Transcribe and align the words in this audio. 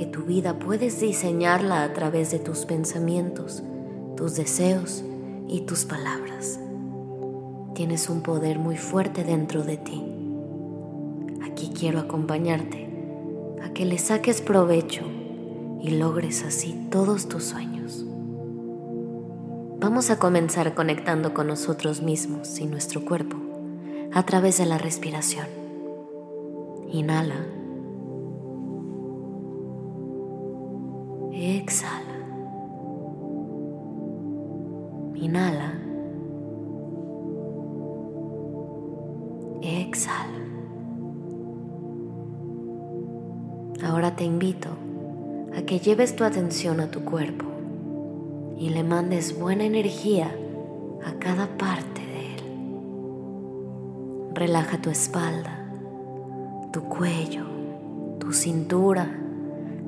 que 0.00 0.06
tu 0.06 0.22
vida 0.22 0.58
puedes 0.58 0.98
diseñarla 0.98 1.84
a 1.84 1.92
través 1.92 2.30
de 2.30 2.38
tus 2.38 2.64
pensamientos, 2.64 3.62
tus 4.16 4.34
deseos 4.34 5.04
y 5.46 5.60
tus 5.66 5.84
palabras. 5.84 6.58
Tienes 7.74 8.08
un 8.08 8.22
poder 8.22 8.58
muy 8.58 8.78
fuerte 8.78 9.24
dentro 9.24 9.62
de 9.62 9.76
ti. 9.76 10.02
Aquí 11.44 11.70
quiero 11.78 11.98
acompañarte 11.98 12.88
a 13.62 13.74
que 13.74 13.84
le 13.84 13.98
saques 13.98 14.40
provecho 14.40 15.02
y 15.82 15.90
logres 15.90 16.44
así 16.44 16.88
todos 16.90 17.28
tus 17.28 17.44
sueños. 17.44 18.02
Vamos 19.80 20.08
a 20.08 20.18
comenzar 20.18 20.74
conectando 20.74 21.34
con 21.34 21.46
nosotros 21.46 22.00
mismos 22.00 22.58
y 22.58 22.64
nuestro 22.64 23.04
cuerpo 23.04 23.36
a 24.14 24.24
través 24.24 24.56
de 24.56 24.64
la 24.64 24.78
respiración. 24.78 25.46
Inhala. 26.90 27.59
Exhala. 31.42 32.18
Inhala. 35.14 35.72
Exhala. 39.62 40.44
Ahora 43.82 44.14
te 44.16 44.24
invito 44.24 44.68
a 45.56 45.62
que 45.62 45.78
lleves 45.78 46.14
tu 46.14 46.24
atención 46.24 46.78
a 46.80 46.90
tu 46.90 47.06
cuerpo 47.06 47.46
y 48.58 48.68
le 48.68 48.84
mandes 48.84 49.40
buena 49.40 49.64
energía 49.64 50.36
a 51.06 51.18
cada 51.18 51.46
parte 51.56 52.02
de 52.02 52.34
él. 52.34 52.42
Relaja 54.34 54.82
tu 54.82 54.90
espalda, 54.90 55.58
tu 56.70 56.82
cuello, 56.82 57.46
tu 58.18 58.34
cintura, 58.34 59.08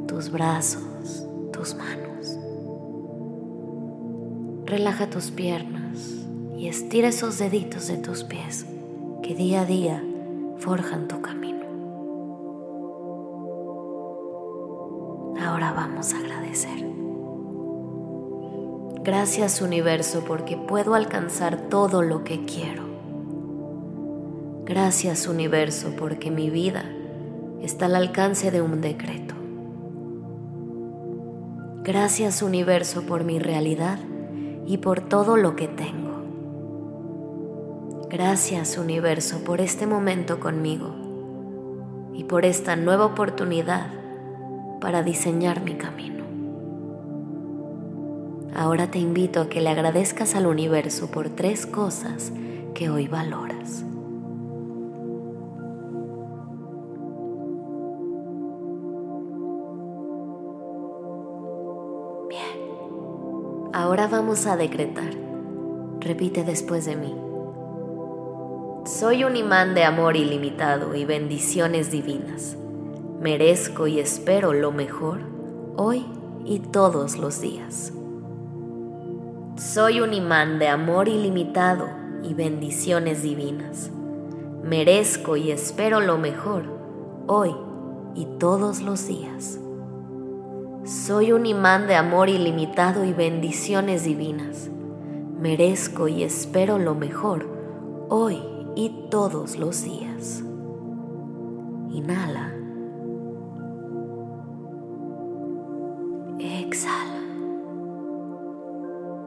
tus 0.07 0.31
brazos, 0.31 1.27
manos. 1.75 2.39
Relaja 4.67 5.09
tus 5.09 5.31
piernas 5.31 6.27
y 6.57 6.69
estira 6.69 7.09
esos 7.09 7.39
deditos 7.39 7.89
de 7.89 7.99
tus 7.99 8.25
pies 8.25 8.67
que 9.23 9.35
día 9.35 9.63
a 9.63 9.65
día 9.65 10.03
forjan 10.59 11.09
tu 11.09 11.21
camino. 11.21 11.67
Ahora 15.41 15.73
vamos 15.73 16.13
a 16.15 16.19
agradecer. 16.19 16.87
Gracias 19.05 19.61
universo 19.61 20.25
porque 20.27 20.57
puedo 20.57 20.95
alcanzar 20.95 21.69
todo 21.69 22.03
lo 22.03 22.23
que 22.25 22.45
quiero. 22.45 22.85
Gracias 24.65 25.27
universo 25.27 25.95
porque 25.99 26.31
mi 26.31 26.51
vida 26.51 26.85
está 27.61 27.87
al 27.87 27.97
alcance 27.97 28.51
de 28.51 28.63
un 28.63 28.81
decreto. 28.81 29.42
Gracias 31.85 32.43
universo 32.43 33.03
por 33.03 33.25
mi 33.25 33.41
realidad 33.41 33.99
y 34.65 34.77
por 34.79 35.01
todo 35.01 35.37
lo 35.37 35.57
que 35.57 35.67
tengo. 35.67 36.23
Gracias 38.09 38.79
universo 38.79 39.43
por 39.43 39.61
este 39.61 39.89
momento 39.89 40.39
conmigo 40.39 40.95
y 42.15 42.23
por 42.23 42.45
esta 42.45 42.77
nueva 42.77 43.07
oportunidad 43.07 43.89
para 44.81 45.03
diseñar 45.03 45.63
mi 45.63 45.75
camino. 45.75 46.23
Ahora 48.55 48.93
te 48.93 49.01
invito 49.01 49.41
a 49.41 49.49
que 49.49 49.61
le 49.61 49.71
agradezcas 49.71 50.37
al 50.37 50.47
universo 50.47 51.11
por 51.11 51.31
tres 51.31 51.67
cosas 51.67 52.31
que 52.75 52.91
hoy 52.91 53.09
valoras. 53.09 53.52
Ahora 63.83 64.07
vamos 64.07 64.47
a 64.47 64.57
decretar. 64.57 65.11
Repite 65.99 66.45
después 66.45 66.85
de 66.85 66.95
mí. 66.95 67.13
Soy 68.85 69.25
un 69.25 69.35
imán 69.35 69.75
de 69.75 69.83
amor 69.83 70.17
ilimitado 70.17 70.95
y 70.95 71.05
bendiciones 71.05 71.91
divinas. 71.91 72.57
Merezco 73.21 73.89
y 73.89 73.99
espero 73.99 74.53
lo 74.53 74.71
mejor 74.71 75.19
hoy 75.77 76.07
y 76.45 76.61
todos 76.61 77.19
los 77.19 77.41
días. 77.41 77.93
Soy 79.57 80.01
un 80.01 80.15
imán 80.15 80.61
de 80.61 80.69
amor 80.69 81.09
ilimitado 81.09 81.89
y 82.23 82.35
bendiciones 82.35 83.25
divinas. 83.25 83.91
Merezco 84.63 85.37
y 85.37 85.51
espero 85.51 85.99
lo 85.99 86.19
mejor 86.19 86.63
hoy 87.27 87.53
y 88.15 88.27
todos 88.39 88.81
los 88.81 89.09
días. 89.09 89.59
Soy 90.85 91.31
un 91.31 91.47
imán 91.47 91.87
de 91.87 91.95
amor 91.95 92.29
ilimitado 92.29 93.05
y 93.05 93.13
bendiciones 93.13 94.03
divinas. 94.03 94.69
Merezco 95.39 96.09
y 96.09 96.25
espero 96.25 96.77
lo 96.79 96.97
mejor 96.97 97.47
hoy 98.09 98.43
y 98.75 99.07
todos 99.09 99.59
los 99.59 99.85
días. 99.85 100.43
Inhala. 101.89 102.53
Exhala. 106.41 107.21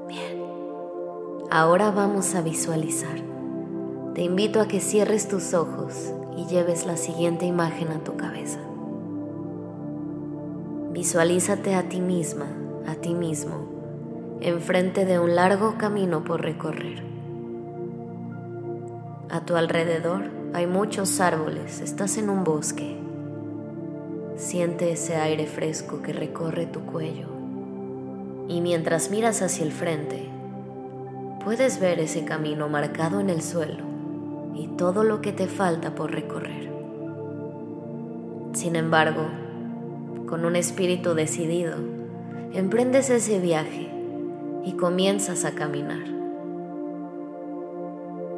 Bien. 0.09 0.43
Ahora 1.49 1.89
vamos 1.89 2.35
a 2.35 2.41
visualizar. 2.41 3.15
Te 4.13 4.23
invito 4.23 4.59
a 4.59 4.67
que 4.67 4.81
cierres 4.81 5.29
tus 5.29 5.53
ojos 5.53 6.11
y 6.35 6.47
lleves 6.47 6.85
la 6.85 6.97
siguiente 6.97 7.45
imagen 7.45 7.93
a 7.93 8.03
tu 8.03 8.17
cabeza. 8.17 8.59
Visualízate 10.95 11.75
a 11.75 11.89
ti 11.89 11.99
misma, 11.99 12.45
a 12.87 12.95
ti 12.95 13.13
mismo, 13.13 14.37
enfrente 14.39 15.03
de 15.03 15.19
un 15.19 15.35
largo 15.35 15.77
camino 15.77 16.23
por 16.23 16.41
recorrer. 16.41 17.03
A 19.29 19.41
tu 19.41 19.57
alrededor 19.57 20.31
hay 20.53 20.67
muchos 20.67 21.19
árboles, 21.19 21.81
estás 21.81 22.17
en 22.17 22.29
un 22.29 22.45
bosque. 22.45 22.97
Siente 24.37 24.93
ese 24.93 25.17
aire 25.17 25.47
fresco 25.47 26.01
que 26.01 26.13
recorre 26.13 26.65
tu 26.65 26.85
cuello. 26.85 27.27
Y 28.47 28.61
mientras 28.61 29.11
miras 29.11 29.41
hacia 29.41 29.65
el 29.65 29.73
frente, 29.73 30.29
puedes 31.43 31.81
ver 31.81 31.99
ese 31.99 32.23
camino 32.23 32.69
marcado 32.69 33.19
en 33.19 33.29
el 33.29 33.41
suelo 33.41 33.83
y 34.53 34.69
todo 34.77 35.03
lo 35.03 35.19
que 35.19 35.33
te 35.33 35.47
falta 35.47 35.93
por 35.93 36.13
recorrer. 36.13 36.71
Sin 38.53 38.77
embargo, 38.77 39.27
con 40.27 40.45
un 40.45 40.55
espíritu 40.55 41.13
decidido, 41.13 41.75
emprendes 42.53 43.09
ese 43.09 43.39
viaje 43.39 43.91
y 44.63 44.73
comienzas 44.73 45.45
a 45.45 45.51
caminar. 45.51 46.03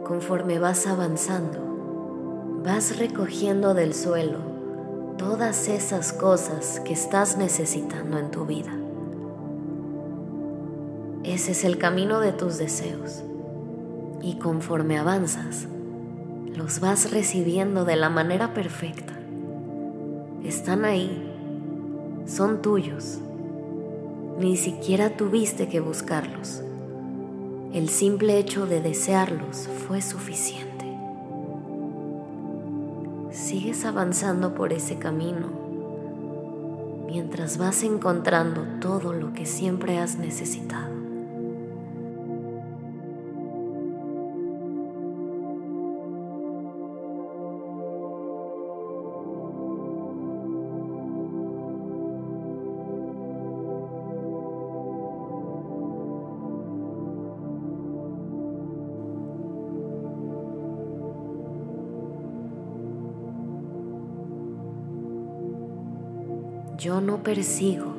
Conforme 0.03 0.59
vas 0.59 0.87
avanzando, 0.87 2.61
vas 2.63 2.97
recogiendo 2.97 3.73
del 3.73 3.93
suelo 3.93 4.39
todas 5.17 5.67
esas 5.67 6.13
cosas 6.13 6.79
que 6.81 6.93
estás 6.93 7.37
necesitando 7.37 8.19
en 8.19 8.31
tu 8.31 8.45
vida. 8.45 8.71
Ese 11.23 11.51
es 11.51 11.63
el 11.63 11.77
camino 11.77 12.19
de 12.19 12.31
tus 12.31 12.57
deseos 12.57 13.23
y 14.21 14.35
conforme 14.35 14.97
avanzas, 14.97 15.67
los 16.55 16.79
vas 16.79 17.11
recibiendo 17.11 17.85
de 17.85 17.95
la 17.95 18.09
manera 18.09 18.53
perfecta. 18.53 19.13
Están 20.43 20.85
ahí 20.85 21.26
son 22.27 22.61
tuyos. 22.61 23.19
Ni 24.37 24.57
siquiera 24.57 25.15
tuviste 25.15 25.69
que 25.69 25.79
buscarlos. 25.79 26.61
El 27.73 27.89
simple 27.89 28.37
hecho 28.37 28.67
de 28.67 28.81
desearlos 28.81 29.69
fue 29.87 30.01
suficiente. 30.01 30.85
Sigues 33.31 33.85
avanzando 33.85 34.53
por 34.53 34.73
ese 34.73 34.97
camino 34.97 35.47
mientras 37.07 37.57
vas 37.57 37.83
encontrando 37.83 38.65
todo 38.81 39.13
lo 39.13 39.33
que 39.33 39.45
siempre 39.45 39.97
has 39.97 40.17
necesitado. 40.17 41.06
Yo 66.77 67.01
no 67.01 67.23
persigo, 67.23 67.91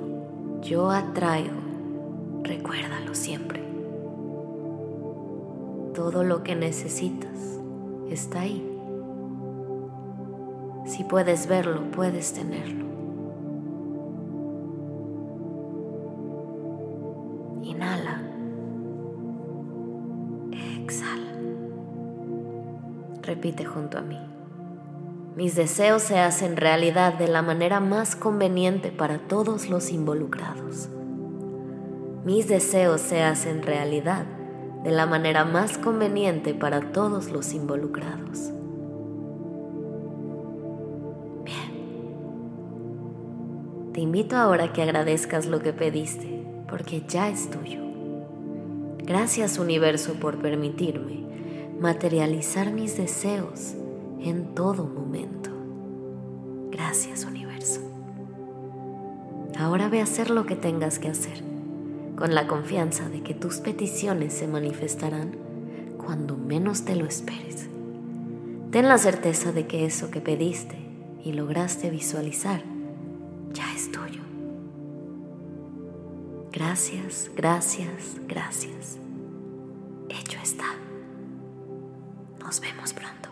yo 0.63 0.91
atraigo. 0.91 1.59
Recuérdalo 2.45 3.13
siempre. 3.13 3.61
Todo 5.95 6.23
lo 6.23 6.45
que 6.45 6.55
necesitas 6.55 7.59
está 8.09 8.43
ahí. 8.43 8.65
Si 10.87 11.03
puedes 11.03 11.49
verlo, 11.49 11.91
puedes 11.91 12.33
tenerlo. 12.33 12.85
Inhala. 17.65 18.23
Exhala. 20.53 21.33
Repite 23.23 23.65
junto 23.65 23.99
a 23.99 24.03
mí. 24.03 24.38
Mis 25.38 25.55
deseos 25.55 26.02
se 26.02 26.19
hacen 26.19 26.56
realidad 26.56 27.14
de 27.14 27.29
la 27.29 27.43
manera 27.43 27.79
más 27.79 28.17
conveniente 28.17 28.90
para 28.90 29.20
todos 29.20 29.70
los 29.70 29.93
involucrados. 29.93 30.88
Mis 32.25 32.49
deseos 32.49 33.00
se 33.00 33.23
hacen 33.23 33.62
realidad 33.62 34.26
de 34.82 34.90
la 34.90 35.06
manera 35.06 35.44
más 35.44 35.79
conveniente 35.79 36.55
para 36.55 36.90
todos 36.90 37.31
los 37.31 37.55
involucrados. 37.55 38.50
Bien. 41.44 41.70
Te 43.93 44.00
invito 44.00 44.37
ahora 44.37 44.64
a 44.64 44.73
que 44.73 44.82
agradezcas 44.82 45.46
lo 45.46 45.61
que 45.61 45.73
pediste, 45.73 46.44
porque 46.69 47.05
ya 47.06 47.29
es 47.29 47.49
tuyo. 47.49 47.82
Gracias 49.05 49.61
universo 49.61 50.14
por 50.14 50.43
permitirme 50.43 51.23
materializar 51.79 52.73
mis 52.73 52.96
deseos 52.96 53.76
en 54.20 54.55
todo 54.55 54.85
momento. 54.85 55.50
Gracias 56.70 57.25
universo. 57.25 57.81
Ahora 59.59 59.88
ve 59.88 60.00
a 60.00 60.05
hacer 60.05 60.31
lo 60.31 60.47
que 60.47 60.56
tengas 60.56 60.99
que 60.99 61.09
hacer, 61.09 61.43
con 62.17 62.35
la 62.35 62.47
confianza 62.47 63.09
de 63.09 63.23
que 63.23 63.35
tus 63.35 63.56
peticiones 63.56 64.32
se 64.32 64.47
manifestarán 64.47 65.37
cuando 65.97 66.37
menos 66.37 66.85
te 66.85 66.94
lo 66.94 67.06
esperes. 67.06 67.69
Ten 68.70 68.88
la 68.88 68.99
certeza 68.99 69.53
de 69.53 69.67
que 69.67 69.85
eso 69.87 70.11
que 70.11 70.20
pediste 70.20 70.76
y 71.25 71.32
lograste 71.32 71.91
visualizar 71.91 72.62
ya 73.53 73.75
es 73.75 73.91
tuyo. 73.91 74.23
Gracias, 76.53 77.31
gracias, 77.37 78.17
gracias. 78.26 78.99
Hecho 80.09 80.38
está. 80.43 80.65
Nos 82.41 82.61
vemos 82.61 82.93
pronto. 82.93 83.29